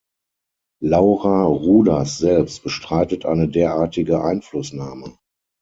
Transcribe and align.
Laura 0.81 1.43
Rudas 1.43 2.17
selbst 2.17 2.63
bestreitet 2.63 3.23
eine 3.27 3.47
derartige 3.47 4.23
Einflussnahme. 4.23 5.15